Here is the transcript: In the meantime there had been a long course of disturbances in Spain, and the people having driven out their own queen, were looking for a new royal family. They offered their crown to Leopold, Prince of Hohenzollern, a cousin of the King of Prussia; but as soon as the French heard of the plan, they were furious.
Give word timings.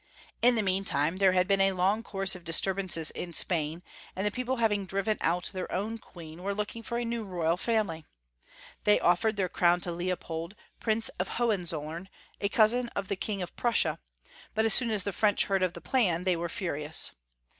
In 0.41 0.55
the 0.55 0.63
meantime 0.63 1.17
there 1.17 1.33
had 1.33 1.47
been 1.47 1.61
a 1.61 1.73
long 1.73 2.01
course 2.01 2.33
of 2.33 2.43
disturbances 2.43 3.11
in 3.11 3.33
Spain, 3.33 3.83
and 4.15 4.25
the 4.25 4.31
people 4.31 4.55
having 4.55 4.87
driven 4.87 5.15
out 5.21 5.51
their 5.53 5.71
own 5.71 5.99
queen, 5.99 6.41
were 6.41 6.55
looking 6.55 6.81
for 6.81 6.97
a 6.97 7.05
new 7.05 7.23
royal 7.23 7.55
family. 7.55 8.07
They 8.83 8.99
offered 8.99 9.35
their 9.35 9.47
crown 9.47 9.79
to 9.81 9.91
Leopold, 9.91 10.55
Prince 10.79 11.09
of 11.19 11.27
Hohenzollern, 11.37 12.09
a 12.39 12.49
cousin 12.49 12.89
of 12.95 13.09
the 13.09 13.15
King 13.15 13.43
of 13.43 13.55
Prussia; 13.55 13.99
but 14.55 14.65
as 14.65 14.73
soon 14.73 14.89
as 14.89 15.03
the 15.03 15.13
French 15.13 15.45
heard 15.45 15.61
of 15.61 15.73
the 15.73 15.81
plan, 15.81 16.23
they 16.23 16.35
were 16.35 16.49
furious. 16.49 17.11